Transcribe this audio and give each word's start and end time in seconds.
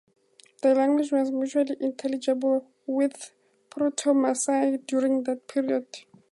The 0.63 0.73
language 0.73 1.11
was 1.11 1.29
mutually 1.29 1.77
intelligible 1.79 2.71
with 2.87 3.35
Proto-Maasai 3.69 4.87
during 4.87 5.25
that 5.25 5.47
period. 5.47 5.85